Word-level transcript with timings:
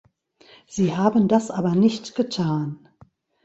Sie 0.65 0.97
haben 0.97 1.27
das 1.27 1.51
aber 1.51 1.75
nicht 1.75 2.15
getan. 2.15 2.89